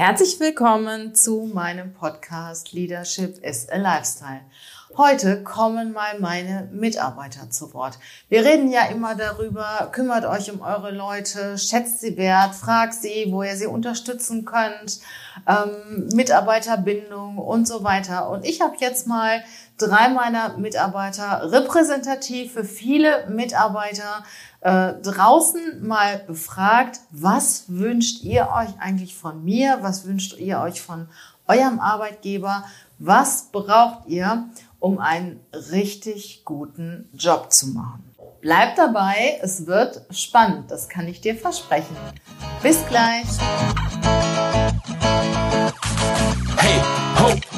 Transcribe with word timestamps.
Herzlich 0.00 0.38
willkommen 0.38 1.16
zu 1.16 1.50
meinem 1.52 1.92
Podcast 1.92 2.72
Leadership 2.72 3.44
is 3.44 3.68
a 3.68 3.78
Lifestyle. 3.78 4.42
Heute 4.96 5.42
kommen 5.42 5.92
mal 5.92 6.20
meine 6.20 6.68
Mitarbeiter 6.72 7.50
zu 7.50 7.74
Wort. 7.74 7.98
Wir 8.28 8.44
reden 8.44 8.70
ja 8.70 8.86
immer 8.86 9.16
darüber, 9.16 9.88
kümmert 9.90 10.24
euch 10.24 10.52
um 10.52 10.60
eure 10.60 10.92
Leute, 10.92 11.58
schätzt 11.58 11.98
sie 11.98 12.16
wert, 12.16 12.54
fragt 12.54 12.94
sie, 12.94 13.26
wo 13.30 13.42
ihr 13.42 13.56
sie 13.56 13.66
unterstützen 13.66 14.44
könnt, 14.44 15.00
ähm, 15.48 16.08
Mitarbeiterbindung 16.14 17.38
und 17.38 17.66
so 17.66 17.82
weiter. 17.82 18.30
Und 18.30 18.46
ich 18.46 18.60
habe 18.60 18.76
jetzt 18.78 19.08
mal 19.08 19.42
drei 19.78 20.10
meiner 20.10 20.58
Mitarbeiter 20.58 21.50
repräsentativ 21.50 22.52
für 22.52 22.64
viele 22.64 23.26
Mitarbeiter 23.28 24.22
äh, 24.60 24.94
draußen 24.94 25.86
mal 25.86 26.18
befragt, 26.18 27.00
was 27.10 27.64
wünscht 27.68 28.22
ihr 28.22 28.48
euch 28.54 28.80
eigentlich 28.80 29.14
von 29.16 29.44
mir? 29.44 29.78
Was 29.82 30.06
wünscht 30.06 30.36
ihr 30.38 30.60
euch 30.60 30.80
von 30.80 31.08
eurem 31.46 31.80
Arbeitgeber? 31.80 32.64
Was 32.98 33.50
braucht 33.52 34.08
ihr, 34.08 34.48
um 34.80 34.98
einen 34.98 35.40
richtig 35.70 36.44
guten 36.44 37.08
Job 37.14 37.52
zu 37.52 37.68
machen? 37.68 38.04
Bleibt 38.40 38.78
dabei, 38.78 39.38
es 39.42 39.66
wird 39.66 40.02
spannend, 40.10 40.70
das 40.70 40.88
kann 40.88 41.08
ich 41.08 41.20
dir 41.20 41.36
versprechen. 41.36 41.96
Bis 42.62 42.84
gleich. 42.86 43.26
Hey, 46.56 46.80
ho, 47.18 47.57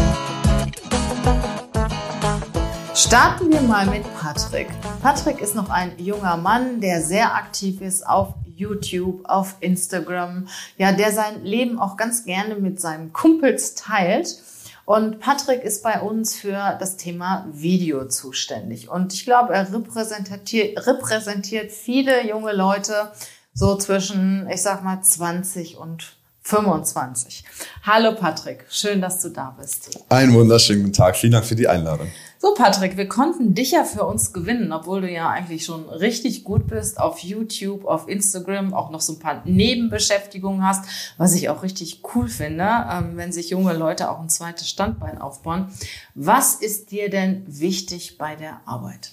Starten 3.11 3.51
wir 3.51 3.59
mal 3.59 3.85
mit 3.87 4.05
Patrick. 4.21 4.69
Patrick 5.01 5.41
ist 5.41 5.53
noch 5.53 5.69
ein 5.69 5.99
junger 5.99 6.37
Mann, 6.37 6.79
der 6.79 7.01
sehr 7.01 7.35
aktiv 7.35 7.81
ist 7.81 8.07
auf 8.07 8.35
YouTube, 8.55 9.25
auf 9.25 9.57
Instagram, 9.59 10.47
ja, 10.77 10.93
der 10.93 11.11
sein 11.11 11.43
Leben 11.43 11.77
auch 11.77 11.97
ganz 11.97 12.23
gerne 12.23 12.55
mit 12.55 12.79
seinen 12.79 13.11
Kumpels 13.11 13.75
teilt. 13.75 14.41
Und 14.85 15.19
Patrick 15.19 15.63
ist 15.63 15.83
bei 15.83 15.99
uns 15.99 16.35
für 16.35 16.77
das 16.79 16.95
Thema 16.95 17.47
Video 17.51 18.07
zuständig. 18.07 18.87
Und 18.87 19.13
ich 19.13 19.25
glaube, 19.25 19.55
er 19.55 19.67
repräsentiert, 19.73 21.71
viele 21.73 22.25
junge 22.25 22.53
Leute 22.53 23.11
so 23.53 23.75
zwischen, 23.75 24.47
ich 24.49 24.61
sag 24.61 24.85
mal, 24.85 25.01
20 25.01 25.75
und 25.75 26.15
25. 26.43 27.43
Hallo 27.83 28.15
Patrick, 28.15 28.65
schön, 28.69 29.01
dass 29.01 29.21
du 29.21 29.29
da 29.29 29.55
bist. 29.59 29.99
Einen 30.09 30.33
wunderschönen 30.33 30.83
guten 30.83 30.93
Tag. 30.93 31.15
Vielen 31.15 31.33
Dank 31.33 31.45
für 31.45 31.55
die 31.55 31.67
Einladung. 31.67 32.07
So, 32.39 32.55
Patrick, 32.55 32.97
wir 32.97 33.07
konnten 33.07 33.53
dich 33.53 33.69
ja 33.71 33.83
für 33.83 34.03
uns 34.03 34.33
gewinnen, 34.33 34.71
obwohl 34.71 35.01
du 35.01 35.11
ja 35.11 35.29
eigentlich 35.29 35.63
schon 35.63 35.87
richtig 35.87 36.43
gut 36.43 36.65
bist 36.65 36.99
auf 36.99 37.19
YouTube, 37.19 37.85
auf 37.85 38.07
Instagram, 38.07 38.73
auch 38.73 38.89
noch 38.89 39.01
so 39.01 39.13
ein 39.13 39.19
paar 39.19 39.43
Nebenbeschäftigungen 39.45 40.65
hast, 40.65 40.85
was 41.19 41.35
ich 41.35 41.49
auch 41.49 41.61
richtig 41.61 42.01
cool 42.15 42.27
finde, 42.27 42.67
ähm, 42.91 43.11
wenn 43.15 43.31
sich 43.31 43.51
junge 43.51 43.73
Leute 43.73 44.09
auch 44.09 44.19
ein 44.19 44.29
zweites 44.29 44.67
Standbein 44.67 45.21
aufbauen. 45.21 45.67
Was 46.15 46.55
ist 46.55 46.89
dir 46.89 47.11
denn 47.11 47.43
wichtig 47.45 48.17
bei 48.17 48.35
der 48.35 48.61
Arbeit? 48.65 49.11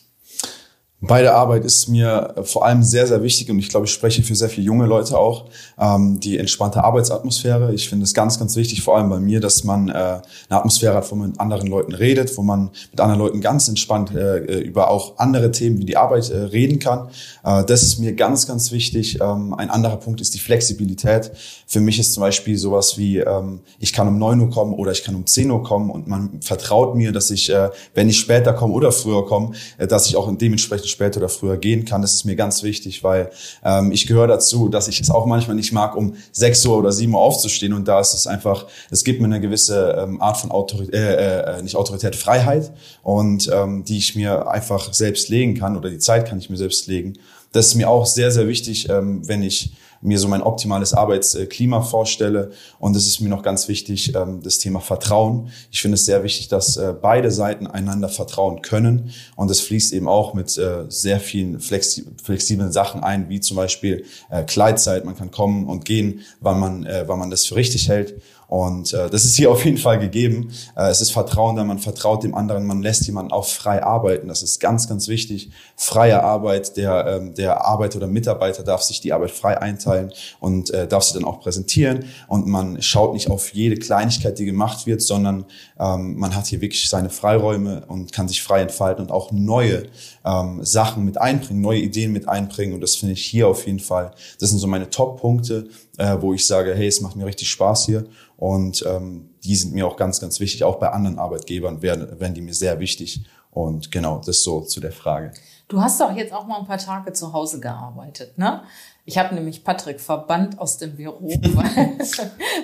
Bei 1.01 1.23
der 1.23 1.37
Arbeit 1.37 1.65
ist 1.65 1.87
mir 1.87 2.35
vor 2.43 2.67
allem 2.67 2.83
sehr, 2.83 3.07
sehr 3.07 3.23
wichtig 3.23 3.49
und 3.51 3.61
ich 3.61 3.69
glaube, 3.69 3.87
ich 3.87 3.93
spreche 3.93 4.25
für 4.25 4.35
sehr 4.35 4.49
viele 4.49 4.67
junge 4.67 4.85
Leute 4.85 5.17
auch, 5.17 5.45
ähm, 5.79 6.19
die 6.19 6.39
entspannte 6.39 6.83
Arbeitsatmosphäre. 6.83 7.73
Ich 7.73 7.89
finde 7.89 8.03
es 8.03 8.15
ganz, 8.15 8.41
ganz 8.41 8.57
wichtig, 8.57 8.83
vor 8.83 8.97
allem 8.97 9.08
bei 9.08 9.20
mir, 9.20 9.39
dass 9.39 9.63
man 9.63 9.91
äh, 9.91 9.92
eine 9.92 10.23
Atmosphäre 10.51 10.95
hat, 10.95 11.08
wo 11.13 11.14
man 11.14 11.29
mit 11.31 11.39
anderen 11.41 11.69
Leuten 11.69 11.95
redet, 11.95 12.37
wo 12.37 12.42
man 12.42 12.70
mit 12.91 13.01
anderen 13.01 13.20
Leuten 13.20 13.41
ganz 13.41 13.69
entspannt 13.69 14.13
äh, 14.13 14.39
über 14.58 14.91
auch 14.91 15.19
andere 15.19 15.53
Themen 15.53 15.79
wie 15.79 15.85
die 15.85 15.97
Arbeit 15.97 16.31
äh, 16.31 16.37
reden 16.37 16.81
kann. 16.81 17.11
Äh, 17.45 17.63
das 17.64 17.85
ist 17.85 18.01
mir 18.01 18.14
ganz, 18.14 18.48
ganz 18.48 18.73
wichtig. 18.73 19.20
Ähm, 19.20 19.55
ein 19.55 19.70
anderer 19.70 19.98
Punkt 19.98 20.20
ist 20.20 20.35
die 20.35 20.41
Flexibilität. 20.41 21.31
Für 21.69 21.81
mich 21.81 22.01
ist 22.01 22.13
zum 22.13 22.23
Beispiel 22.23 22.58
sowas 22.58 22.98
wie, 22.98 23.19
ähm, 23.19 23.61
ich 23.79 23.92
kann 23.92 24.08
um 24.08 24.19
neun 24.19 24.41
Uhr 24.41 24.51
kommen 24.51 24.75
oder 24.75 24.91
ich 24.91 25.05
kann 25.05 25.14
um 25.14 25.27
zehn 25.27 25.48
Uhr 25.48 25.63
kommen 25.63 25.91
und 25.91 26.08
man 26.08 26.41
vertraut 26.41 26.97
mir, 26.97 27.13
dass 27.13 27.31
ich, 27.31 27.51
äh, 27.51 27.70
wenn 27.95 28.08
ich 28.08 28.19
später 28.19 28.53
komme 28.53 28.75
oder 28.75 28.91
früher 28.91 29.25
komme, 29.27 29.53
äh, 29.77 29.87
dass 29.87 30.08
ich 30.08 30.17
auch 30.17 30.29
dementsprechend 30.37 30.88
später 30.89 31.19
oder 31.19 31.29
früher 31.29 31.57
gehen 31.57 31.85
kann. 31.85 32.03
Das 32.03 32.15
ist 32.15 32.25
mir 32.25 32.37
ganz 32.37 32.63
wichtig, 32.63 33.05
weil 33.05 33.31
ähm, 33.65 33.93
ich 33.93 34.07
gehöre 34.07 34.27
dazu, 34.27 34.69
dass 34.69 34.89
ich 34.89 35.01
es 35.01 35.11
auch 35.11 35.27
manchmal 35.27 35.57
nicht 35.57 35.73
mag, 35.73 35.97
um 35.97 36.15
6 36.33 36.67
Uhr 36.67 36.79
oder 36.79 36.93
7 36.93 37.13
Uhr 37.13 37.21
aufzustehen. 37.21 37.73
Und 37.73 37.87
da 37.87 38.01
ist 38.01 38.15
es 38.15 38.27
einfach, 38.27 38.67
es 38.91 39.05
gibt 39.05 39.21
mir 39.21 39.27
eine 39.27 39.41
gewisse 39.41 39.97
ähm, 39.99 40.21
Art 40.21 40.39
von 40.39 40.51
Autorität, 40.51 40.95
äh, 40.95 41.59
äh, 41.59 41.63
nicht 41.63 41.77
Autorität, 41.77 42.17
Freiheit 42.17 42.73
und 43.03 43.51
ähm, 43.53 43.85
die 43.85 43.99
ich 43.99 44.17
mir 44.17 44.49
einfach 44.49 44.93
selbst 44.93 45.29
legen 45.29 45.55
kann 45.55 45.77
oder 45.77 45.91
die 45.91 45.99
Zeit 45.99 46.29
kann 46.29 46.39
ich 46.39 46.51
mir 46.51 46.57
selbst 46.57 46.87
legen. 46.87 47.15
Das 47.53 47.69
ist 47.69 47.75
mir 47.77 47.89
auch 47.89 48.07
sehr, 48.07 48.31
sehr 48.31 48.47
wichtig, 48.47 48.89
ähm, 48.89 49.27
wenn 49.27 49.43
ich 49.43 49.73
mir 50.01 50.19
so 50.19 50.29
mein 50.29 50.42
optimales 50.42 50.95
Arbeitsklima 50.95 51.83
vorstelle. 51.83 52.51
Und 52.79 52.97
es 52.97 53.07
ist 53.07 53.20
mir 53.20 53.29
noch 53.29 53.42
ganz 53.42 53.69
wichtig, 53.69 54.14
ähm, 54.14 54.41
das 54.42 54.59
Thema 54.59 54.81
Vertrauen. 54.81 55.51
Ich 55.70 55.81
finde 55.81 55.97
es 55.97 56.05
sehr 56.05 56.23
wichtig, 56.23 56.48
dass 56.48 56.77
äh, 56.77 56.95
beide 57.01 57.31
Seiten 57.31 57.67
einander 57.67 58.08
vertrauen 58.08 58.63
können. 58.63 59.13
Und 59.37 59.51
es 59.51 59.61
fließt 59.61 59.92
eben 59.92 60.08
auch 60.08 60.35
mit 60.35 60.57
äh, 60.58 60.85
sehr 60.89 61.20
vielen 61.20 61.61
flexiblen 61.61 62.73
Sachen 62.73 63.03
ein, 63.03 63.29
wie 63.29 63.41
zum 63.41 63.57
Beispiel 63.57 64.05
äh, 64.31 64.45
Kleidzeit. 64.45 65.05
Man 65.05 65.17
kann 65.17 65.31
kommen 65.31 65.67
und 65.67 65.85
gehen, 65.85 66.20
wann 66.41 66.61
man, 66.61 66.87
wann 67.07 67.19
man 67.19 67.31
das 67.31 67.47
für 67.47 67.57
richtig 67.57 67.89
hält. 67.89 68.20
Und 68.48 68.95
äh, 68.95 69.11
das 69.11 69.27
ist 69.27 69.36
hier 69.36 69.51
auf 69.51 69.64
jeden 69.64 69.77
Fall 69.77 69.98
gegeben. 69.98 70.51
Äh, 70.75 70.89
es 70.89 71.03
ist 71.03 71.13
Vertrauen, 71.13 71.55
da 71.57 71.64
man 71.64 71.79
vertraut 71.79 72.25
dem 72.25 72.35
anderen, 72.35 72.67
man 72.67 72.83
lässt 72.83 73.07
jemanden 73.07 73.31
auch 73.31 73.45
frei 73.45 73.85
arbeiten. 73.85 74.27
Das 74.27 74.42
ist 74.42 74.59
ganz, 74.59 74.89
ganz 74.89 75.07
wichtig. 75.07 75.51
Freie 75.77 76.23
Arbeit, 76.23 76.77
der, 76.79 77.07
ähm, 77.07 77.35
der 77.35 77.67
Arbeiter 77.67 77.98
oder 77.98 78.07
Mitarbeiter 78.07 78.63
darf 78.63 78.83
sich 78.83 79.03
die 79.03 79.13
Arbeit 79.13 79.33
frei 79.33 79.61
einteilen 79.61 80.13
und 80.41 80.70
äh, 80.70 80.89
darf 80.89 81.05
sie 81.05 81.13
dann 81.13 81.25
auch 81.25 81.41
präsentieren. 81.41 82.07
Und 82.27 82.47
man 82.47 82.81
schaut 82.81 83.13
nicht 83.13 83.29
auf 83.31 83.53
jede 83.53 83.77
Kleinigkeit, 83.77 84.39
die 84.39 84.47
gemacht 84.47 84.87
wird, 84.87 85.03
sondern 85.03 85.45
ähm, 85.79 86.17
man 86.17 86.35
hat 86.35 86.47
hier 86.47 86.63
wirklich 86.63 86.89
seine 86.89 87.11
Freiräume 87.11 87.85
und 87.87 88.13
kann 88.13 88.29
sich 88.29 88.42
frei 88.42 88.63
entfalten 88.63 89.05
und 89.05 89.13
auch 89.13 89.31
neue 89.31 89.85
ähm, 90.25 90.64
Sachen 90.64 91.05
mit 91.05 91.20
einbringen, 91.20 91.61
neue 91.61 91.81
Ideen 91.81 92.13
mit 92.13 92.27
einbringen. 92.27 92.73
Und 92.73 92.81
das 92.81 92.97
finde 92.97 93.13
ich 93.13 93.25
hier 93.27 93.47
auf 93.47 93.67
jeden 93.67 93.81
Fall, 93.81 94.13
das 94.41 94.51
sind 94.51 94.58
so 94.58 94.67
meine 94.67 94.89
Top-Punkte, 94.89 95.69
äh, 95.98 96.17
wo 96.20 96.33
ich 96.33 96.47
sage, 96.47 96.75
hey, 96.75 96.86
es 96.86 97.01
macht 97.01 97.17
mir 97.17 97.27
richtig 97.27 97.51
Spaß 97.51 97.86
hier. 97.86 98.07
Und 98.36 98.85
ähm, 98.86 99.31
die 99.45 99.57
sind 99.57 99.75
mir 99.75 99.86
auch 99.86 99.97
ganz, 99.97 100.20
ganz 100.20 100.41
wichtig. 100.41 100.64
Auch 100.64 100.77
bei 100.77 100.89
anderen 100.91 101.19
Arbeitgebern 101.19 101.83
werden, 101.83 102.19
werden 102.19 102.35
die 102.35 102.41
mir 102.41 102.55
sehr 102.55 102.79
wichtig. 102.81 103.25
Und 103.51 103.91
genau, 103.91 104.20
das 104.25 104.42
so 104.42 104.61
zu 104.61 104.81
der 104.81 104.92
Frage. 104.92 105.33
Du 105.67 105.81
hast 105.81 106.01
doch 106.01 106.14
jetzt 106.14 106.33
auch 106.33 106.47
mal 106.47 106.61
ein 106.61 106.67
paar 106.67 106.79
Tage 106.79 107.13
zu 107.13 107.33
Hause 107.33 107.61
gearbeitet, 107.61 108.39
ne? 108.39 108.63
Ich 109.05 109.17
habe 109.17 109.35
nämlich 109.35 109.64
Patrick 109.64 110.01
verbannt 110.01 110.58
aus 110.58 110.77
dem 110.77 110.95
Büro, 110.95 111.29
weil, 111.29 111.98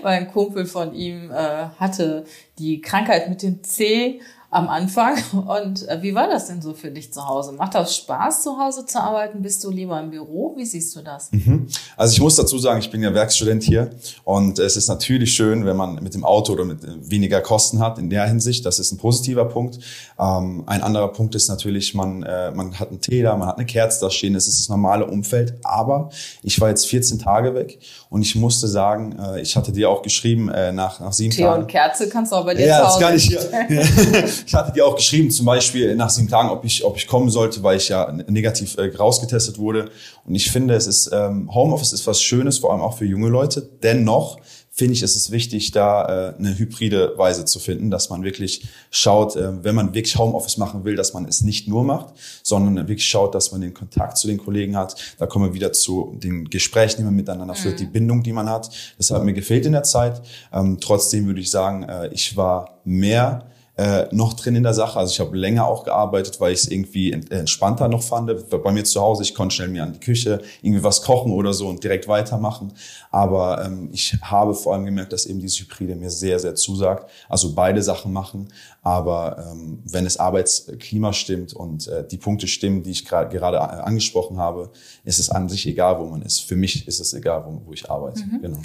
weil 0.02 0.18
ein 0.18 0.30
Kumpel 0.30 0.66
von 0.66 0.94
ihm 0.94 1.30
äh, 1.30 1.34
hatte 1.78 2.24
die 2.58 2.82
Krankheit 2.82 3.30
mit 3.30 3.42
dem 3.42 3.64
C 3.64 4.20
am 4.54 4.68
Anfang. 4.68 5.16
Und 5.46 5.88
äh, 5.88 6.00
wie 6.00 6.14
war 6.14 6.28
das 6.28 6.46
denn 6.46 6.62
so 6.62 6.74
für 6.74 6.90
dich 6.90 7.12
zu 7.12 7.26
Hause? 7.26 7.52
Macht 7.52 7.74
das 7.74 7.96
Spaß, 7.96 8.42
zu 8.42 8.58
Hause 8.58 8.86
zu 8.86 9.00
arbeiten? 9.00 9.42
Bist 9.42 9.64
du 9.64 9.70
lieber 9.70 9.98
im 10.00 10.10
Büro? 10.10 10.54
Wie 10.56 10.64
siehst 10.64 10.94
du 10.94 11.02
das? 11.02 11.32
Mhm. 11.32 11.66
Also 11.96 12.12
ich 12.12 12.20
muss 12.20 12.36
dazu 12.36 12.58
sagen, 12.58 12.78
ich 12.78 12.90
bin 12.90 13.02
ja 13.02 13.12
Werkstudent 13.12 13.64
hier 13.64 13.90
und 14.22 14.58
es 14.58 14.76
ist 14.76 14.88
natürlich 14.88 15.34
schön, 15.34 15.66
wenn 15.66 15.76
man 15.76 15.96
mit 15.96 16.14
dem 16.14 16.24
Auto 16.24 16.52
oder 16.52 16.64
mit 16.64 16.78
weniger 17.10 17.40
Kosten 17.40 17.80
hat 17.80 17.98
in 17.98 18.08
der 18.10 18.26
Hinsicht. 18.26 18.64
Das 18.64 18.78
ist 18.78 18.92
ein 18.92 18.98
positiver 18.98 19.44
Punkt. 19.46 19.80
Ähm, 20.18 20.62
ein 20.66 20.82
anderer 20.82 21.08
Punkt 21.08 21.34
ist 21.34 21.48
natürlich, 21.48 21.94
man, 21.94 22.22
äh, 22.22 22.52
man 22.52 22.78
hat 22.78 22.90
einen 22.90 23.00
Tee 23.00 23.22
da, 23.22 23.36
man 23.36 23.48
hat 23.48 23.56
eine 23.56 23.66
Kerze 23.66 24.00
da 24.00 24.10
stehen. 24.10 24.34
Das 24.34 24.46
ist 24.46 24.60
das 24.60 24.68
normale 24.68 25.06
Umfeld. 25.06 25.54
Aber 25.64 26.10
ich 26.42 26.60
war 26.60 26.68
jetzt 26.68 26.86
14 26.86 27.18
Tage 27.18 27.54
weg 27.54 27.80
und 28.08 28.22
ich 28.22 28.36
musste 28.36 28.68
sagen, 28.68 29.16
äh, 29.18 29.40
ich 29.40 29.56
hatte 29.56 29.72
dir 29.72 29.90
auch 29.90 30.02
geschrieben, 30.02 30.48
äh, 30.48 30.72
nach, 30.72 31.00
nach 31.00 31.12
sieben 31.12 31.34
Tee 31.34 31.42
Tagen. 31.42 31.62
und 31.62 31.68
Kerze 31.68 32.08
kannst 32.08 32.30
du 32.30 32.36
auch 32.36 32.44
bei 32.44 32.54
dir 32.54 32.66
ja, 32.66 32.88
zu 32.88 32.94
Hause. 32.94 33.00
Ja, 33.00 33.10
das 33.10 33.10
kann 33.10 33.16
ich 33.16 34.08
hier. 34.08 34.24
ich 34.46 34.54
hatte 34.54 34.72
dir 34.72 34.86
auch 34.86 34.96
geschrieben, 34.96 35.30
zum 35.30 35.46
Beispiel 35.46 35.94
nach 35.96 36.10
sieben 36.10 36.28
Tagen, 36.28 36.50
ob 36.50 36.64
ich, 36.64 36.84
ob 36.84 36.96
ich 36.96 37.06
kommen 37.06 37.30
sollte, 37.30 37.62
weil 37.62 37.76
ich 37.76 37.88
ja 37.88 38.10
negativ 38.28 38.76
äh, 38.76 38.94
rausgetestet 38.96 39.58
wurde. 39.58 39.90
Und 40.24 40.34
ich 40.34 40.50
finde, 40.50 40.74
es 40.74 40.86
ist, 40.86 41.10
ähm, 41.12 41.52
Homeoffice 41.54 41.92
ist 41.92 42.06
was 42.06 42.22
Schönes, 42.22 42.58
vor 42.58 42.72
allem 42.72 42.80
auch 42.80 42.98
für 42.98 43.04
junge 43.04 43.28
Leute. 43.28 43.68
Dennoch 43.82 44.38
finde 44.76 44.94
ich, 44.94 45.02
ist 45.04 45.14
es 45.14 45.30
wichtig, 45.30 45.70
da 45.70 46.32
äh, 46.32 46.34
eine 46.36 46.58
hybride 46.58 47.16
Weise 47.16 47.44
zu 47.44 47.60
finden, 47.60 47.92
dass 47.92 48.10
man 48.10 48.24
wirklich 48.24 48.66
schaut, 48.90 49.36
äh, 49.36 49.62
wenn 49.62 49.76
man 49.76 49.94
wirklich 49.94 50.18
Homeoffice 50.18 50.56
machen 50.56 50.84
will, 50.84 50.96
dass 50.96 51.14
man 51.14 51.26
es 51.26 51.42
nicht 51.42 51.68
nur 51.68 51.84
macht, 51.84 52.14
sondern 52.42 52.88
wirklich 52.88 53.08
schaut, 53.08 53.36
dass 53.36 53.52
man 53.52 53.60
den 53.60 53.72
Kontakt 53.72 54.18
zu 54.18 54.26
den 54.26 54.38
Kollegen 54.38 54.76
hat. 54.76 54.96
Da 55.18 55.26
kommen 55.26 55.46
wir 55.46 55.54
wieder 55.54 55.72
zu 55.72 56.16
den 56.20 56.46
Gesprächen, 56.46 56.96
die 56.98 57.04
man 57.04 57.14
miteinander 57.14 57.54
führt, 57.54 57.74
mhm. 57.74 57.78
die 57.78 57.86
Bindung, 57.86 58.24
die 58.24 58.32
man 58.32 58.50
hat. 58.50 58.68
Das 58.98 59.12
hat 59.12 59.22
mir 59.22 59.32
gefehlt 59.32 59.64
in 59.64 59.72
der 59.72 59.84
Zeit. 59.84 60.20
Ähm, 60.52 60.78
trotzdem 60.80 61.26
würde 61.26 61.40
ich 61.40 61.52
sagen, 61.52 61.84
äh, 61.84 62.08
ich 62.08 62.36
war 62.36 62.80
mehr 62.84 63.46
äh, 63.76 64.06
noch 64.12 64.34
drin 64.34 64.54
in 64.54 64.62
der 64.62 64.74
Sache. 64.74 64.98
Also 64.98 65.12
ich 65.12 65.20
habe 65.20 65.36
länger 65.36 65.66
auch 65.66 65.84
gearbeitet, 65.84 66.40
weil 66.40 66.52
ich 66.52 66.60
es 66.60 66.68
irgendwie 66.70 67.12
entspannter 67.12 67.88
noch 67.88 68.02
fand. 68.02 68.48
Bei 68.50 68.70
mir 68.70 68.84
zu 68.84 69.00
Hause, 69.00 69.24
ich 69.24 69.34
konnte 69.34 69.56
schnell 69.56 69.68
mir 69.68 69.82
an 69.82 69.92
die 69.92 70.00
Küche 70.00 70.42
irgendwie 70.62 70.84
was 70.84 71.02
kochen 71.02 71.32
oder 71.32 71.52
so 71.52 71.68
und 71.68 71.82
direkt 71.82 72.06
weitermachen. 72.06 72.72
Aber 73.10 73.64
ähm, 73.64 73.88
ich 73.92 74.16
habe 74.22 74.54
vor 74.54 74.74
allem 74.74 74.84
gemerkt, 74.84 75.12
dass 75.12 75.26
eben 75.26 75.40
diese 75.40 75.60
Hybride 75.62 75.96
mir 75.96 76.10
sehr, 76.10 76.38
sehr 76.38 76.54
zusagt. 76.54 77.10
Also 77.28 77.54
beide 77.54 77.82
Sachen 77.82 78.12
machen. 78.12 78.48
Aber 78.82 79.44
ähm, 79.50 79.82
wenn 79.84 80.04
das 80.04 80.18
Arbeitsklima 80.18 81.12
stimmt 81.12 81.52
und 81.52 81.88
äh, 81.88 82.06
die 82.06 82.18
Punkte 82.18 82.46
stimmen, 82.46 82.84
die 82.84 82.92
ich 82.92 83.04
gerade 83.04 83.60
angesprochen 83.60 84.38
habe, 84.38 84.70
ist 85.04 85.18
es 85.18 85.30
an 85.30 85.48
sich 85.48 85.66
egal, 85.66 85.98
wo 85.98 86.04
man 86.04 86.22
ist. 86.22 86.40
Für 86.40 86.56
mich 86.56 86.86
ist 86.86 87.00
es 87.00 87.12
egal, 87.12 87.44
wo, 87.44 87.62
wo 87.66 87.72
ich 87.72 87.90
arbeite. 87.90 88.24
Mhm. 88.24 88.40
Genau. 88.40 88.58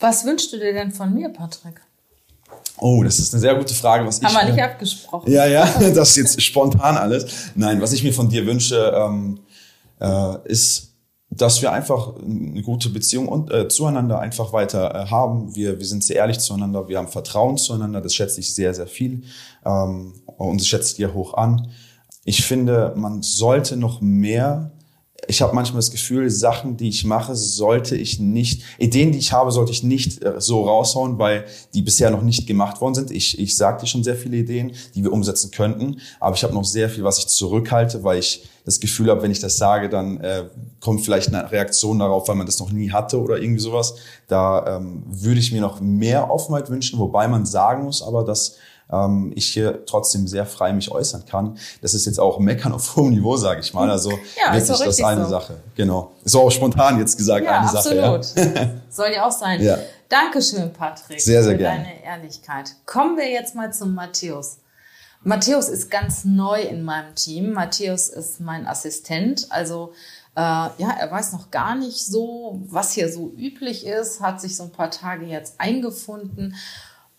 Was 0.00 0.26
wünschst 0.26 0.52
du 0.52 0.58
dir 0.58 0.74
denn 0.74 0.92
von 0.92 1.14
mir, 1.14 1.30
Patrick? 1.30 1.80
Oh, 2.86 3.02
das 3.02 3.18
ist 3.18 3.32
eine 3.32 3.40
sehr 3.40 3.54
gute 3.54 3.72
Frage. 3.72 4.06
Was 4.06 4.20
Haben 4.20 4.30
ich 4.30 4.46
wir 4.46 4.52
nicht 4.52 4.62
abgesprochen. 4.62 5.32
Ja, 5.32 5.46
ja, 5.46 5.64
das 5.94 6.10
ist 6.10 6.16
jetzt 6.16 6.42
spontan 6.42 6.98
alles. 6.98 7.24
Nein, 7.54 7.80
was 7.80 7.94
ich 7.94 8.04
mir 8.04 8.12
von 8.12 8.28
dir 8.28 8.44
wünsche, 8.44 8.92
ähm, 8.94 9.40
äh, 9.98 10.36
ist, 10.44 10.92
dass 11.30 11.62
wir 11.62 11.72
einfach 11.72 12.14
eine 12.16 12.60
gute 12.60 12.90
Beziehung 12.90 13.28
und, 13.28 13.50
äh, 13.50 13.68
zueinander 13.68 14.20
einfach 14.20 14.52
weiter 14.52 14.94
äh, 14.94 15.06
haben. 15.10 15.54
Wir, 15.54 15.78
wir 15.78 15.86
sind 15.86 16.04
sehr 16.04 16.16
ehrlich 16.16 16.40
zueinander, 16.40 16.86
wir 16.86 16.98
haben 16.98 17.08
Vertrauen 17.08 17.56
zueinander, 17.56 18.02
das 18.02 18.12
schätze 18.12 18.40
ich 18.40 18.54
sehr, 18.54 18.74
sehr 18.74 18.86
viel 18.86 19.22
ähm, 19.64 20.12
und 20.36 20.60
das 20.60 20.68
schätze 20.68 20.90
ich 20.90 20.96
dir 20.96 21.14
hoch 21.14 21.32
an. 21.32 21.70
Ich 22.26 22.44
finde, 22.44 22.92
man 22.96 23.22
sollte 23.22 23.78
noch 23.78 24.02
mehr 24.02 24.72
ich 25.28 25.42
habe 25.42 25.54
manchmal 25.54 25.78
das 25.78 25.90
Gefühl, 25.90 26.30
Sachen, 26.30 26.76
die 26.76 26.88
ich 26.88 27.04
mache, 27.04 27.34
sollte 27.34 27.96
ich 27.96 28.18
nicht, 28.18 28.62
Ideen, 28.78 29.12
die 29.12 29.18
ich 29.18 29.32
habe, 29.32 29.50
sollte 29.50 29.72
ich 29.72 29.82
nicht 29.82 30.24
äh, 30.24 30.40
so 30.40 30.64
raushauen, 30.64 31.18
weil 31.18 31.44
die 31.72 31.82
bisher 31.82 32.10
noch 32.10 32.22
nicht 32.22 32.46
gemacht 32.46 32.80
worden 32.80 32.94
sind. 32.94 33.10
Ich, 33.10 33.38
ich 33.38 33.56
dir 33.56 33.86
schon 33.86 34.04
sehr 34.04 34.16
viele 34.16 34.36
Ideen, 34.36 34.72
die 34.94 35.02
wir 35.02 35.12
umsetzen 35.12 35.50
könnten, 35.50 36.00
aber 36.20 36.36
ich 36.36 36.42
habe 36.42 36.54
noch 36.54 36.64
sehr 36.64 36.88
viel, 36.88 37.04
was 37.04 37.18
ich 37.18 37.26
zurückhalte, 37.26 38.04
weil 38.04 38.18
ich 38.18 38.44
das 38.64 38.80
Gefühl 38.80 39.10
habe, 39.10 39.22
wenn 39.22 39.30
ich 39.30 39.40
das 39.40 39.58
sage, 39.58 39.88
dann 39.88 40.18
äh, 40.18 40.44
kommt 40.80 41.02
vielleicht 41.02 41.28
eine 41.28 41.50
Reaktion 41.50 41.98
darauf, 41.98 42.28
weil 42.28 42.36
man 42.36 42.46
das 42.46 42.58
noch 42.60 42.72
nie 42.72 42.90
hatte 42.90 43.20
oder 43.20 43.38
irgendwie 43.38 43.60
sowas. 43.60 43.96
Da 44.26 44.76
ähm, 44.76 45.02
würde 45.06 45.40
ich 45.40 45.52
mir 45.52 45.60
noch 45.60 45.80
mehr 45.80 46.30
Offenheit 46.30 46.70
wünschen, 46.70 46.98
wobei 46.98 47.28
man 47.28 47.44
sagen 47.44 47.84
muss, 47.84 48.02
aber 48.02 48.24
dass 48.24 48.56
ähm, 48.92 49.32
ich 49.34 49.46
hier 49.52 49.84
trotzdem 49.86 50.26
sehr 50.26 50.46
frei 50.46 50.72
mich 50.72 50.90
äußern 50.90 51.24
kann. 51.26 51.58
Das 51.80 51.94
ist 51.94 52.06
jetzt 52.06 52.18
auch 52.18 52.38
Meckern 52.38 52.72
auf 52.72 52.96
hohem 52.96 53.10
Niveau, 53.10 53.36
sage 53.36 53.60
ich 53.60 53.72
mal. 53.72 53.90
Also 53.90 54.10
ja, 54.36 54.52
wirklich 54.52 54.70
ist 54.70 54.86
das 54.86 55.02
eine 55.02 55.24
so. 55.24 55.30
Sache. 55.30 55.56
Genau. 55.74 56.12
Ist 56.24 56.36
auch 56.36 56.50
spontan 56.50 56.98
jetzt 56.98 57.16
gesagt 57.16 57.44
ja, 57.44 57.60
eine 57.60 57.70
absolut. 57.70 58.24
Sache. 58.24 58.52
Ja. 58.54 58.70
Soll 58.90 59.12
ja 59.12 59.26
auch 59.26 59.32
sein. 59.32 59.62
Ja. 59.62 59.78
Dankeschön, 60.08 60.72
Patrick. 60.72 61.20
Sehr, 61.20 61.42
sehr 61.42 61.52
für 61.52 61.58
gerne. 61.58 61.84
deine 61.84 62.04
Ehrlichkeit. 62.04 62.76
Kommen 62.86 63.16
wir 63.16 63.30
jetzt 63.30 63.54
mal 63.54 63.72
zum 63.72 63.94
Matthäus. 63.94 64.58
Matthäus 65.22 65.68
ist 65.68 65.90
ganz 65.90 66.24
neu 66.24 66.60
in 66.60 66.82
meinem 66.82 67.14
Team. 67.14 67.52
Matthäus 67.52 68.10
ist 68.10 68.40
mein 68.40 68.66
Assistent. 68.66 69.46
Also 69.48 69.92
äh, 70.36 70.40
ja, 70.40 70.90
er 70.98 71.10
weiß 71.10 71.32
noch 71.32 71.50
gar 71.50 71.74
nicht 71.74 72.04
so, 72.04 72.60
was 72.66 72.92
hier 72.92 73.10
so 73.10 73.32
üblich 73.36 73.86
ist, 73.86 74.20
hat 74.20 74.40
sich 74.40 74.56
so 74.56 74.64
ein 74.64 74.72
paar 74.72 74.90
Tage 74.90 75.24
jetzt 75.24 75.54
eingefunden 75.58 76.54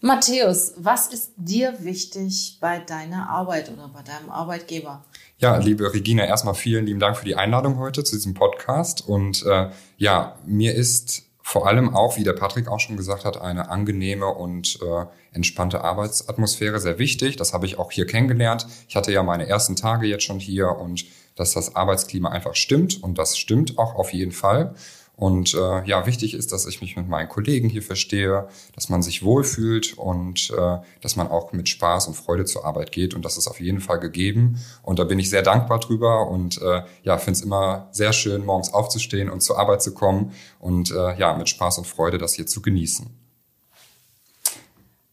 Matthäus, 0.06 0.74
was 0.78 1.08
ist 1.08 1.32
dir 1.36 1.84
wichtig 1.84 2.60
bei 2.62 2.78
deiner 2.78 3.28
Arbeit 3.28 3.72
oder 3.72 3.88
bei 3.88 4.04
deinem 4.04 4.30
Arbeitgeber? 4.30 5.04
Ja, 5.40 5.58
liebe 5.58 5.92
Regina, 5.92 6.24
erstmal 6.26 6.54
vielen 6.54 6.86
lieben 6.86 7.00
Dank 7.00 7.18
für 7.18 7.26
die 7.26 7.36
Einladung 7.36 7.80
heute 7.80 8.04
zu 8.04 8.16
diesem 8.16 8.36
Podcast. 8.36 9.08
Und 9.08 9.44
äh, 9.48 9.72
ja, 9.98 10.38
mir 10.46 10.76
ist 10.76 11.24
vor 11.42 11.66
allem 11.66 11.96
auch, 11.96 12.18
wie 12.18 12.24
der 12.24 12.34
Patrick 12.34 12.68
auch 12.68 12.80
schon 12.80 12.98
gesagt 12.98 13.26
hat, 13.26 13.42
eine 13.42 13.72
angenehme 13.72 14.28
und 14.28 14.78
äh, 14.84 15.06
entspannte 15.36 15.84
Arbeitsatmosphäre 15.84 16.80
sehr 16.80 17.00
wichtig. 17.00 17.38
Das 17.38 17.56
habe 17.56 17.66
ich 17.66 17.80
auch 17.80 17.92
hier 17.92 18.06
kennengelernt. 18.06 18.68
Ich 18.88 18.96
hatte 18.96 19.12
ja 19.12 19.24
meine 19.24 19.48
ersten 19.48 19.76
Tage 19.76 20.06
jetzt 20.06 20.24
schon 20.24 20.40
hier 20.40 20.70
und 20.70 21.06
dass 21.36 21.54
das 21.54 21.76
Arbeitsklima 21.76 22.30
einfach 22.30 22.54
stimmt 22.54 23.02
und 23.02 23.18
das 23.18 23.40
stimmt 23.40 23.80
auch 23.80 23.96
auf 23.96 24.14
jeden 24.14 24.34
Fall. 24.34 24.76
Und 25.16 25.54
äh, 25.54 25.86
ja, 25.86 26.06
wichtig 26.06 26.34
ist, 26.34 26.52
dass 26.52 26.66
ich 26.66 26.82
mich 26.82 26.98
mit 26.98 27.08
meinen 27.08 27.30
Kollegen 27.30 27.70
hier 27.70 27.82
verstehe, 27.82 28.48
dass 28.74 28.90
man 28.90 29.02
sich 29.02 29.24
wohlfühlt 29.24 29.98
und 29.98 30.52
äh, 30.52 30.78
dass 31.02 31.16
man 31.16 31.30
auch 31.30 31.54
mit 31.54 31.70
Spaß 31.70 32.08
und 32.08 32.16
Freude 32.16 32.46
zur 32.46 32.66
Arbeit 32.66 32.92
geht. 32.92 33.14
Und 33.14 33.24
das 33.24 33.38
ist 33.38 33.48
auf 33.48 33.62
jeden 33.62 33.80
Fall 33.80 34.00
gegeben. 34.00 34.60
Und 34.84 35.00
da 35.00 35.06
bin 35.06 35.18
ich 35.20 35.30
sehr 35.30 35.42
dankbar 35.42 35.80
drüber 35.80 36.28
und 36.28 36.62
äh, 36.62 36.84
ja, 37.04 37.18
finde 37.18 37.40
es 37.40 37.46
immer 37.46 37.88
sehr 37.92 38.12
schön, 38.12 38.46
morgens 38.46 38.74
aufzustehen 38.74 39.30
und 39.30 39.42
zur 39.42 39.58
Arbeit 39.58 39.82
zu 39.82 39.94
kommen 39.94 40.34
und 40.60 40.92
äh, 40.92 41.18
ja, 41.18 41.36
mit 41.38 41.48
Spaß 41.48 41.78
und 41.78 41.88
Freude 41.88 42.18
das 42.18 42.34
hier 42.34 42.46
zu 42.46 42.62
genießen. 42.62 43.10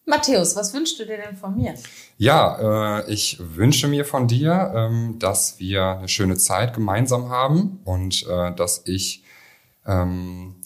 Matthäus, 0.04 0.56
was 0.56 0.74
wünschst 0.74 0.98
du 0.98 1.06
dir 1.06 1.16
denn 1.16 1.36
von 1.36 1.56
mir? 1.56 1.74
Ja, 2.18 2.98
äh, 2.98 3.12
ich 3.12 3.38
wünsche 3.40 3.86
mir 3.86 4.04
von 4.04 4.26
dir, 4.26 4.72
ähm, 4.74 5.18
dass 5.20 5.60
wir 5.60 5.98
eine 5.98 6.08
schöne 6.08 6.36
Zeit 6.36 6.74
gemeinsam 6.74 7.28
haben 7.28 7.80
und 7.84 8.26
äh, 8.26 8.52
dass 8.54 8.82
ich 8.84 9.22
ähm, 9.86 10.56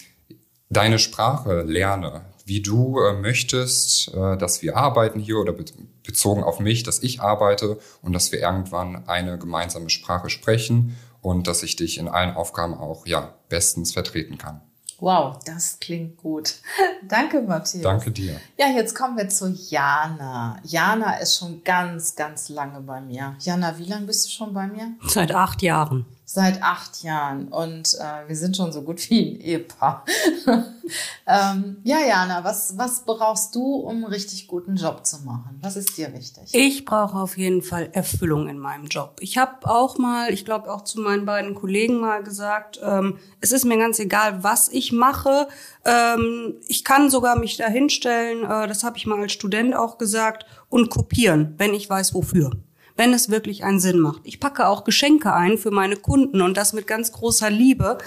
deine 0.68 0.98
Sprache 0.98 1.62
lerne, 1.62 2.22
wie 2.44 2.62
du 2.62 3.00
äh, 3.00 3.12
möchtest, 3.14 4.14
äh, 4.14 4.36
dass 4.36 4.62
wir 4.62 4.76
arbeiten 4.76 5.20
hier 5.20 5.38
oder 5.38 5.52
be 5.52 5.64
bezogen 6.04 6.44
auf 6.44 6.60
mich, 6.60 6.84
dass 6.84 7.02
ich 7.02 7.20
arbeite 7.20 7.80
und 8.00 8.12
dass 8.12 8.30
wir 8.30 8.38
irgendwann 8.38 9.08
eine 9.08 9.38
gemeinsame 9.38 9.90
Sprache 9.90 10.30
sprechen 10.30 10.96
und 11.20 11.48
dass 11.48 11.64
ich 11.64 11.74
dich 11.74 11.98
in 11.98 12.06
allen 12.06 12.36
Aufgaben 12.36 12.74
auch 12.74 13.08
ja 13.08 13.34
bestens 13.48 13.92
vertreten 13.92 14.38
kann. 14.38 14.60
Wow, 15.00 15.38
das 15.44 15.80
klingt 15.80 16.16
gut. 16.16 16.54
Danke, 17.08 17.42
Matthias. 17.42 17.82
Danke 17.82 18.12
dir. 18.12 18.40
Ja, 18.56 18.68
jetzt 18.68 18.94
kommen 18.94 19.16
wir 19.16 19.28
zu 19.28 19.48
Jana. 19.48 20.60
Jana 20.62 21.18
ist 21.18 21.38
schon 21.38 21.64
ganz, 21.64 22.14
ganz 22.14 22.48
lange 22.48 22.80
bei 22.80 23.00
mir. 23.00 23.34
Jana, 23.40 23.76
wie 23.76 23.84
lange 23.84 24.06
bist 24.06 24.26
du 24.26 24.30
schon 24.30 24.54
bei 24.54 24.68
mir? 24.68 24.92
Seit 25.08 25.32
acht 25.32 25.60
Jahren 25.60 26.06
seit 26.28 26.61
acht 26.61 27.05
Jahren 27.05 27.46
und 27.46 27.94
äh, 27.94 28.28
wir 28.28 28.34
sind 28.34 28.56
schon 28.56 28.73
so 28.73 28.82
gut 28.82 29.08
wie 29.11 29.31
ein 29.31 29.40
Ehepaar. 29.40 30.05
ähm, 31.26 31.76
ja, 31.84 31.99
Jana, 32.00 32.43
was, 32.43 32.76
was 32.76 33.05
brauchst 33.05 33.55
du, 33.55 33.76
um 33.76 34.05
richtig 34.05 34.49
guten 34.49 34.75
Job 34.75 35.06
zu 35.06 35.20
machen? 35.25 35.56
Was 35.62 35.76
ist 35.76 35.96
dir 35.96 36.12
wichtig? 36.12 36.52
Ich 36.52 36.84
brauche 36.84 37.17
auf 37.17 37.38
jeden 37.38 37.62
Fall 37.62 37.90
Erfüllung 37.93 38.49
in 38.49 38.58
meinem 38.58 38.87
Job. 38.87 39.19
Ich 39.20 39.38
habe 39.38 39.70
auch 39.70 39.99
mal, 39.99 40.32
ich 40.32 40.44
glaube 40.44 40.73
auch 40.73 40.82
zu 40.82 41.00
meinen 41.00 41.26
beiden 41.26 41.55
Kollegen 41.55 42.00
mal 42.00 42.25
gesagt, 42.25 42.81
ähm, 42.82 43.19
es 43.40 43.52
ist 43.52 43.64
mir 43.64 43.78
ganz 43.78 44.00
egal, 44.00 44.43
was 44.43 44.69
ich 44.69 44.90
mache. 44.90 45.46
Ähm, 45.84 46.55
ich 46.67 46.82
kann 46.82 47.08
sogar 47.08 47.38
mich 47.38 47.56
da 47.56 47.69
hinstellen, 47.69 48.43
äh, 48.43 48.67
das 48.67 48.82
habe 48.82 48.99
ich 48.99 49.06
mal 49.06 49.20
als 49.20 49.32
Student 49.32 49.76
auch 49.76 49.96
gesagt, 49.96 50.44
und 50.69 50.90
kopieren, 50.90 51.55
wenn 51.58 51.73
ich 51.73 51.88
weiß, 51.88 52.12
wofür 52.12 52.50
wenn 52.96 53.12
es 53.12 53.31
wirklich 53.31 53.64
einen 53.64 53.81
Sinn 53.81 53.98
macht. 53.98 54.22
Ich 54.25 54.40
packe 54.40 54.69
auch 54.69 54.84
Geschenke 54.84 55.32
ein 55.32 55.58
für 55.58 55.70
meine 55.70 55.96
Kunden 55.96 56.40
und 56.40 56.56
das 56.56 56.72
mit 56.72 56.87
ganz 56.87 57.12
großer 57.12 57.50
Liebe, 57.50 57.99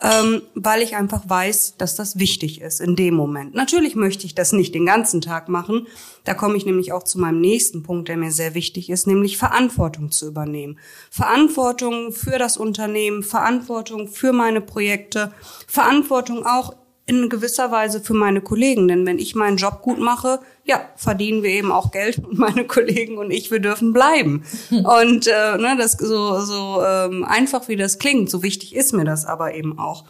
ähm, 0.00 0.42
weil 0.54 0.82
ich 0.82 0.94
einfach 0.94 1.22
weiß, 1.26 1.76
dass 1.78 1.96
das 1.96 2.18
wichtig 2.18 2.60
ist 2.60 2.80
in 2.80 2.96
dem 2.96 3.14
Moment. 3.14 3.54
Natürlich 3.54 3.96
möchte 3.96 4.26
ich 4.26 4.34
das 4.34 4.52
nicht 4.52 4.74
den 4.74 4.84
ganzen 4.84 5.20
Tag 5.20 5.48
machen. 5.48 5.86
Da 6.24 6.34
komme 6.34 6.56
ich 6.56 6.66
nämlich 6.66 6.92
auch 6.92 7.02
zu 7.02 7.18
meinem 7.18 7.40
nächsten 7.40 7.82
Punkt, 7.82 8.08
der 8.08 8.16
mir 8.16 8.30
sehr 8.30 8.54
wichtig 8.54 8.90
ist, 8.90 9.06
nämlich 9.06 9.38
Verantwortung 9.38 10.10
zu 10.10 10.26
übernehmen. 10.26 10.78
Verantwortung 11.10 12.12
für 12.12 12.38
das 12.38 12.56
Unternehmen, 12.56 13.22
Verantwortung 13.22 14.08
für 14.08 14.32
meine 14.32 14.60
Projekte, 14.60 15.32
Verantwortung 15.66 16.44
auch 16.44 16.74
in 17.06 17.28
gewisser 17.28 17.70
Weise 17.70 18.00
für 18.00 18.14
meine 18.14 18.40
Kollegen. 18.40 18.88
Denn 18.88 19.06
wenn 19.06 19.18
ich 19.18 19.34
meinen 19.34 19.56
Job 19.56 19.80
gut 19.82 19.98
mache, 19.98 20.40
ja, 20.64 20.80
verdienen 20.96 21.44
wir 21.44 21.50
eben 21.50 21.70
auch 21.70 21.92
Geld 21.92 22.18
und 22.18 22.38
meine 22.38 22.64
Kollegen 22.66 23.16
und 23.18 23.30
ich, 23.30 23.50
wir 23.50 23.60
dürfen 23.60 23.92
bleiben. 23.92 24.44
und 24.70 25.26
äh, 25.28 25.56
ne, 25.56 25.76
das 25.78 25.92
so, 25.92 26.40
so 26.40 26.82
ähm, 26.84 27.24
einfach 27.24 27.68
wie 27.68 27.76
das 27.76 27.98
klingt, 27.98 28.28
so 28.28 28.42
wichtig 28.42 28.74
ist 28.74 28.92
mir 28.92 29.04
das 29.04 29.24
aber 29.24 29.54
eben 29.54 29.78
auch. 29.78 30.04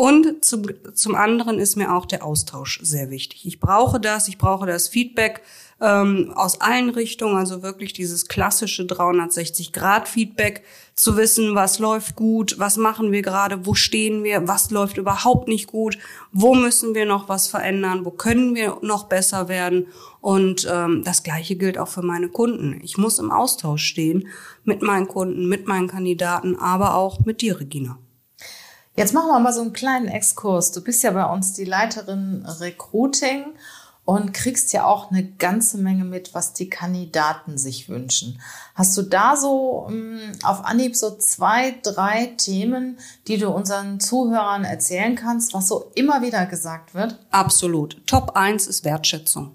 Und 0.00 0.42
zum, 0.46 0.62
zum 0.94 1.14
anderen 1.14 1.58
ist 1.58 1.76
mir 1.76 1.94
auch 1.94 2.06
der 2.06 2.24
Austausch 2.24 2.80
sehr 2.82 3.10
wichtig. 3.10 3.44
Ich 3.44 3.60
brauche 3.60 4.00
das, 4.00 4.28
ich 4.28 4.38
brauche 4.38 4.64
das 4.64 4.88
Feedback 4.88 5.42
ähm, 5.78 6.32
aus 6.34 6.58
allen 6.62 6.88
Richtungen, 6.88 7.36
also 7.36 7.62
wirklich 7.62 7.92
dieses 7.92 8.26
klassische 8.26 8.84
360-Grad-Feedback, 8.84 10.64
zu 10.94 11.18
wissen, 11.18 11.54
was 11.54 11.80
läuft 11.80 12.16
gut, 12.16 12.58
was 12.58 12.78
machen 12.78 13.12
wir 13.12 13.20
gerade, 13.20 13.66
wo 13.66 13.74
stehen 13.74 14.24
wir, 14.24 14.48
was 14.48 14.70
läuft 14.70 14.96
überhaupt 14.96 15.48
nicht 15.48 15.66
gut, 15.66 15.98
wo 16.32 16.54
müssen 16.54 16.94
wir 16.94 17.04
noch 17.04 17.28
was 17.28 17.48
verändern, 17.48 18.06
wo 18.06 18.10
können 18.10 18.54
wir 18.54 18.78
noch 18.80 19.04
besser 19.04 19.50
werden. 19.50 19.88
Und 20.22 20.66
ähm, 20.72 21.02
das 21.04 21.24
Gleiche 21.24 21.56
gilt 21.56 21.76
auch 21.76 21.88
für 21.88 22.00
meine 22.00 22.30
Kunden. 22.30 22.80
Ich 22.82 22.96
muss 22.96 23.18
im 23.18 23.30
Austausch 23.30 23.84
stehen 23.84 24.28
mit 24.64 24.80
meinen 24.80 25.08
Kunden, 25.08 25.46
mit 25.46 25.68
meinen 25.68 25.88
Kandidaten, 25.88 26.56
aber 26.56 26.94
auch 26.94 27.20
mit 27.26 27.42
dir, 27.42 27.60
Regina. 27.60 27.98
Jetzt 29.00 29.14
machen 29.14 29.28
wir 29.28 29.38
mal 29.38 29.54
so 29.54 29.62
einen 29.62 29.72
kleinen 29.72 30.08
Exkurs. 30.08 30.72
Du 30.72 30.84
bist 30.84 31.02
ja 31.02 31.10
bei 31.12 31.24
uns 31.24 31.54
die 31.54 31.64
Leiterin 31.64 32.44
Recruiting 32.60 33.54
und 34.04 34.34
kriegst 34.34 34.74
ja 34.74 34.84
auch 34.84 35.10
eine 35.10 35.24
ganze 35.24 35.78
Menge 35.78 36.04
mit, 36.04 36.34
was 36.34 36.52
die 36.52 36.68
Kandidaten 36.68 37.56
sich 37.56 37.88
wünschen. 37.88 38.42
Hast 38.74 38.94
du 38.98 39.02
da 39.02 39.38
so 39.38 39.86
um, 39.88 40.18
auf 40.42 40.66
Anhieb 40.66 40.96
so 40.96 41.16
zwei, 41.16 41.78
drei 41.82 42.34
Themen, 42.36 42.98
die 43.26 43.38
du 43.38 43.48
unseren 43.48 44.00
Zuhörern 44.00 44.64
erzählen 44.64 45.14
kannst, 45.14 45.54
was 45.54 45.68
so 45.68 45.90
immer 45.94 46.20
wieder 46.20 46.44
gesagt 46.44 46.92
wird? 46.92 47.18
Absolut. 47.30 48.06
Top 48.06 48.36
eins 48.36 48.66
ist 48.66 48.84
Wertschätzung. 48.84 49.52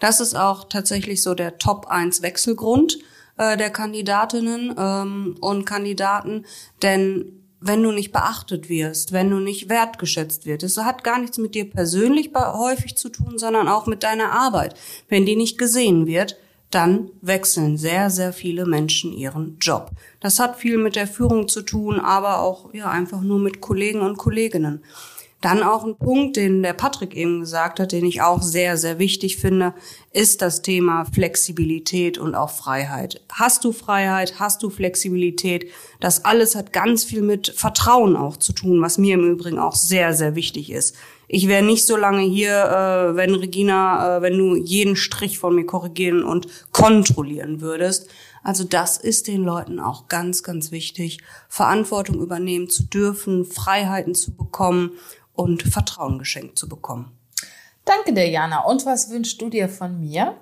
Das 0.00 0.18
ist 0.18 0.34
auch 0.34 0.64
tatsächlich 0.64 1.22
so 1.22 1.34
der 1.34 1.58
Top 1.58 1.86
1 1.86 2.22
Wechselgrund 2.22 2.98
äh, 3.36 3.56
der 3.56 3.70
Kandidatinnen 3.70 4.74
ähm, 4.76 5.36
und 5.40 5.64
Kandidaten, 5.64 6.44
denn 6.82 7.36
wenn 7.60 7.82
du 7.82 7.92
nicht 7.92 8.12
beachtet 8.12 8.68
wirst, 8.68 9.12
wenn 9.12 9.30
du 9.30 9.38
nicht 9.38 9.68
wertgeschätzt 9.68 10.46
wirst. 10.46 10.62
Es 10.62 10.78
hat 10.78 11.04
gar 11.04 11.18
nichts 11.18 11.38
mit 11.38 11.54
dir 11.54 11.68
persönlich 11.68 12.30
häufig 12.34 12.96
zu 12.96 13.10
tun, 13.10 13.38
sondern 13.38 13.68
auch 13.68 13.86
mit 13.86 14.02
deiner 14.02 14.32
Arbeit. 14.32 14.74
Wenn 15.08 15.26
die 15.26 15.36
nicht 15.36 15.58
gesehen 15.58 16.06
wird, 16.06 16.36
dann 16.70 17.10
wechseln 17.20 17.76
sehr, 17.76 18.10
sehr 18.10 18.32
viele 18.32 18.64
Menschen 18.64 19.12
ihren 19.12 19.58
Job. 19.60 19.90
Das 20.20 20.38
hat 20.38 20.56
viel 20.56 20.78
mit 20.78 20.96
der 20.96 21.08
Führung 21.08 21.48
zu 21.48 21.62
tun, 21.62 21.98
aber 21.98 22.40
auch 22.40 22.72
ja 22.72 22.88
einfach 22.88 23.20
nur 23.20 23.38
mit 23.38 23.60
Kollegen 23.60 24.00
und 24.00 24.18
Kolleginnen. 24.18 24.82
Dann 25.40 25.62
auch 25.62 25.84
ein 25.84 25.96
Punkt, 25.96 26.36
den 26.36 26.62
der 26.62 26.74
Patrick 26.74 27.16
eben 27.16 27.40
gesagt 27.40 27.80
hat, 27.80 27.92
den 27.92 28.04
ich 28.04 28.20
auch 28.20 28.42
sehr, 28.42 28.76
sehr 28.76 28.98
wichtig 28.98 29.38
finde, 29.38 29.74
ist 30.12 30.42
das 30.42 30.60
Thema 30.60 31.06
Flexibilität 31.06 32.18
und 32.18 32.34
auch 32.34 32.50
Freiheit. 32.50 33.22
Hast 33.32 33.64
du 33.64 33.72
Freiheit? 33.72 34.38
Hast 34.38 34.62
du 34.62 34.68
Flexibilität? 34.68 35.70
Das 35.98 36.26
alles 36.26 36.54
hat 36.56 36.74
ganz 36.74 37.04
viel 37.04 37.22
mit 37.22 37.48
Vertrauen 37.56 38.16
auch 38.16 38.36
zu 38.36 38.52
tun, 38.52 38.82
was 38.82 38.98
mir 38.98 39.14
im 39.14 39.30
Übrigen 39.30 39.58
auch 39.58 39.74
sehr, 39.74 40.12
sehr 40.12 40.34
wichtig 40.34 40.70
ist. 40.70 40.94
Ich 41.26 41.48
wäre 41.48 41.64
nicht 41.64 41.86
so 41.86 41.96
lange 41.96 42.22
hier, 42.22 42.52
äh, 42.52 43.16
wenn 43.16 43.34
Regina, 43.34 44.18
äh, 44.18 44.22
wenn 44.22 44.36
du 44.36 44.56
jeden 44.56 44.96
Strich 44.96 45.38
von 45.38 45.54
mir 45.54 45.64
korrigieren 45.64 46.22
und 46.22 46.48
kontrollieren 46.72 47.60
würdest. 47.62 48.10
Also 48.42 48.64
das 48.64 48.96
ist 48.96 49.28
den 49.28 49.44
Leuten 49.44 49.78
auch 49.80 50.08
ganz, 50.08 50.42
ganz 50.42 50.72
wichtig, 50.72 51.18
Verantwortung 51.48 52.20
übernehmen 52.20 52.68
zu 52.68 52.84
dürfen, 52.84 53.44
Freiheiten 53.44 54.14
zu 54.14 54.34
bekommen 54.34 54.92
und 55.40 55.62
Vertrauen 55.62 56.18
geschenkt 56.18 56.58
zu 56.58 56.68
bekommen. 56.68 57.16
Danke 57.86 58.12
dir, 58.12 58.28
Jana. 58.28 58.64
Und 58.64 58.84
was 58.84 59.08
wünschst 59.08 59.40
du 59.40 59.48
dir 59.48 59.70
von 59.70 59.98
mir? 59.98 60.36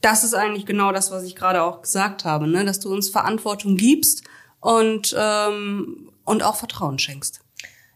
Das 0.00 0.24
ist 0.24 0.34
eigentlich 0.34 0.66
genau 0.66 0.90
das, 0.90 1.12
was 1.12 1.22
ich 1.22 1.36
gerade 1.36 1.62
auch 1.62 1.82
gesagt 1.82 2.24
habe, 2.24 2.48
ne? 2.48 2.64
dass 2.64 2.80
du 2.80 2.92
uns 2.92 3.08
Verantwortung 3.08 3.76
gibst 3.76 4.24
und, 4.58 5.14
ähm, 5.16 6.10
und 6.24 6.42
auch 6.42 6.56
Vertrauen 6.56 6.98
schenkst. 6.98 7.40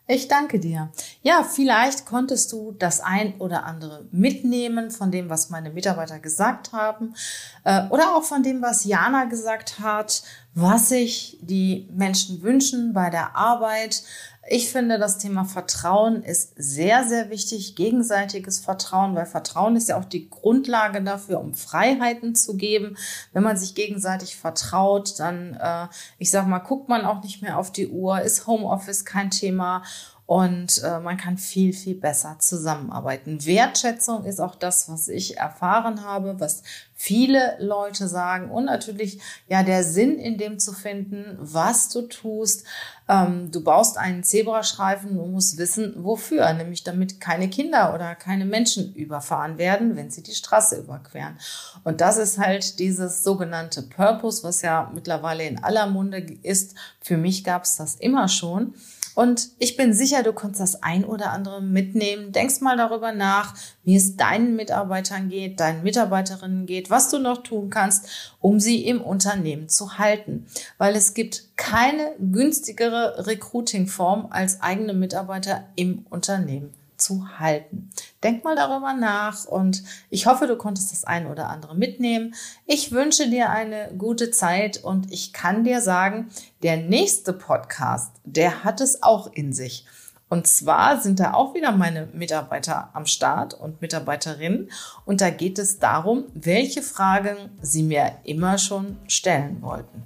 Ich 0.07 0.27
danke 0.27 0.59
dir. 0.59 0.91
Ja, 1.23 1.45
vielleicht 1.45 2.05
konntest 2.05 2.51
du 2.51 2.75
das 2.77 3.01
ein 3.01 3.35
oder 3.39 3.65
andere 3.65 4.07
mitnehmen 4.11 4.91
von 4.91 5.13
dem, 5.13 5.31
was 5.31 5.51
meine 5.51 5.71
Mitarbeiter 5.71 6.19
gesagt 6.19 6.73
haben 6.73 7.15
äh, 7.63 7.87
oder 7.91 8.17
auch 8.17 8.25
von 8.25 8.43
dem, 8.43 8.61
was 8.61 8.85
Jana 8.85 9.27
gesagt 9.27 9.79
hat, 9.79 10.25
was 10.53 10.89
sich 10.89 11.39
die 11.43 11.89
Menschen 11.93 12.43
wünschen 12.43 12.93
bei 12.93 13.09
der 13.09 13.37
Arbeit, 13.37 14.03
ich 14.49 14.73
finde, 14.73 14.99
das 14.99 15.19
Thema 15.19 15.45
Vertrauen 15.45 16.23
ist 16.23 16.55
sehr, 16.57 17.07
sehr 17.07 17.29
wichtig, 17.29 17.77
gegenseitiges 17.77 18.59
Vertrauen, 18.59 19.15
weil 19.15 19.27
Vertrauen 19.27 19.77
ist 19.77 19.91
ja 19.91 19.99
auch 19.99 20.07
die 20.07 20.31
Grundlage 20.31 21.03
dafür, 21.03 21.41
um 21.41 21.55
Freiheiten 21.55 22.35
zu 22.35 22.57
geben. 22.57 22.97
Wenn 23.33 23.43
man 23.43 23.59
sich 23.59 23.75
gegenseitig 23.75 24.37
vertraut, 24.37 25.19
dann, 25.19 25.55
äh, 25.55 25.89
ich 26.19 26.31
sag 26.31 26.47
mal, 26.47 26.59
guckt 26.59 26.89
man 26.89 27.05
auch 27.05 27.23
nicht 27.23 27.43
mehr 27.43 27.59
auf 27.59 27.71
die 27.71 27.89
Uhr, 27.89 28.23
ist 28.23 28.47
Homeoffice 28.47 29.05
kein 29.05 29.31
Thema 29.31 29.83
und 30.31 30.81
äh, 30.85 31.01
man 31.01 31.17
kann 31.17 31.39
viel, 31.39 31.73
viel 31.73 31.97
besser 31.97 32.37
zusammenarbeiten. 32.39 33.45
Wertschätzung 33.45 34.25
ist 34.25 34.41
auch 34.41 34.55
das, 34.55 34.89
was 34.89 35.09
ich 35.09 35.39
erfahren 35.39 36.05
habe, 36.05 36.39
was 36.39 36.63
viele 36.95 37.57
Leute 37.59 38.07
sagen 38.07 38.49
und 38.49 38.67
natürlich 38.67 39.21
ja 39.49 39.65
der 39.65 39.83
Sinn 39.83 40.21
in 40.21 40.39
dem 40.39 40.61
zu 40.61 40.73
finden, 40.73 41.37
was 41.41 41.89
du 41.89 42.03
tust. 42.03 42.63
Ähm, 43.09 43.51
du 43.51 43.65
baust 43.65 43.99
einen 43.99 44.23
Zebrastreifen, 44.23 45.17
du 45.17 45.27
musst 45.27 45.59
wissen, 45.59 45.95
wofür, 45.97 46.53
nämlich 46.53 46.85
damit 46.85 47.21
keine 47.21 47.51
Kinder 47.51 47.93
oder 47.93 48.15
keine 48.15 48.45
Menschen 48.45 48.95
überfahren 48.95 49.59
werden, 49.59 49.97
wenn 49.97 50.13
sie 50.13 50.23
die 50.23 50.37
Straße 50.37 50.77
überqueren. 50.77 51.41
Und 51.83 52.01
das 52.01 52.19
ist 52.19 52.39
halt 52.39 52.79
dieses 52.79 53.25
sogenannte 53.25 53.83
Purpose, 53.83 54.45
was 54.45 54.63
ja 54.63 54.93
mittlerweile 54.95 55.43
in 55.43 55.65
aller 55.65 55.89
Munde 55.89 56.19
ist. 56.43 56.77
Für 57.01 57.17
mich 57.17 57.43
gab 57.43 57.65
es 57.65 57.75
das 57.75 57.97
immer 57.97 58.29
schon. 58.29 58.75
Und 59.15 59.49
ich 59.59 59.77
bin 59.77 59.93
sicher, 59.93 60.23
du 60.23 60.33
kannst 60.33 60.61
das 60.61 60.83
ein 60.83 61.05
oder 61.05 61.33
andere 61.33 61.61
mitnehmen. 61.61 62.33
Denkst 62.33 62.61
mal 62.61 62.77
darüber 62.77 63.13
nach, 63.13 63.55
wie 63.85 63.97
es 63.97 64.17
deinen 64.17 64.57
Mitarbeitern 64.57 65.29
geht, 65.29 65.61
deinen 65.61 65.83
Mitarbeiterinnen 65.83 66.67
geht, 66.67 66.91
was 66.91 67.11
du 67.11 67.19
noch 67.19 67.43
tun 67.43 67.71
kannst, 67.71 68.09
um 68.41 68.61
sie 68.61 68.87
im 68.87 69.01
Unternehmen 69.01 69.69
zu 69.69 69.99
halten. 69.99 70.47
Weil 70.79 70.97
es 70.97 71.15
gibt 71.15 71.57
keine 71.57 72.13
günstigere 72.19 73.27
Recruiting-Form 73.27 74.29
als 74.31 74.61
eigene 74.61 74.95
Mitarbeiter 74.95 75.65
im 75.77 76.07
Unternehmen 76.11 76.75
zu 77.01 77.39
halten. 77.39 77.91
Denk 78.23 78.45
mal 78.45 78.57
darüber 78.57 78.93
nach 78.93 79.45
und 79.45 79.83
ich 80.11 80.27
hoffe, 80.27 80.47
du 80.47 80.57
konntest 80.57 80.93
das 80.93 81.05
ein 81.05 81.27
oder 81.27 81.49
andere 81.49 81.75
mitnehmen. 81.75 82.35
Ich 82.67 82.93
wünsche 82.93 83.29
dir 83.29 83.51
eine 83.51 83.93
gute 83.97 84.31
Zeit 84.31 84.83
und 84.83 85.13
ich 85.13 85.33
kann 85.33 85.65
dir 85.65 85.81
sagen, 85.81 86.31
der 86.63 86.77
nächste 86.77 87.33
Podcast, 87.33 88.13
der 88.25 88.65
hat 88.65 88.81
es 88.81 89.03
auch 89.03 89.33
in 89.33 89.53
sich. 89.53 89.87
Und 90.31 90.47
zwar 90.47 91.01
sind 91.01 91.19
da 91.19 91.35
auch 91.35 91.55
wieder 91.55 91.73
meine 91.73 92.07
Mitarbeiter 92.15 92.91
am 92.93 93.05
Start 93.05 93.53
und 93.53 93.83
Mitarbeiterinnen. 93.83 94.71
Und 95.05 95.21
da 95.21 95.31
geht 95.31 95.59
es 95.59 95.81
darum, 95.81 96.25
welche 96.35 96.83
Fragen 96.83 97.37
sie 97.61 97.83
mir 97.83 98.13
immer 98.23 98.57
schon 98.57 98.97
stellen 99.09 99.61
wollten. 99.61 100.05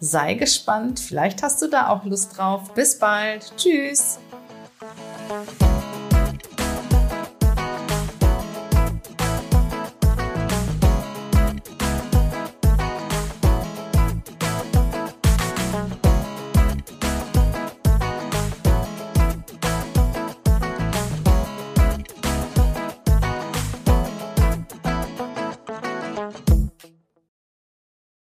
Sei 0.00 0.34
gespannt, 0.34 0.98
vielleicht 0.98 1.44
hast 1.44 1.62
du 1.62 1.68
da 1.68 1.88
auch 1.88 2.04
Lust 2.04 2.36
drauf. 2.36 2.74
Bis 2.74 2.98
bald. 2.98 3.52
Tschüss. 3.56 4.18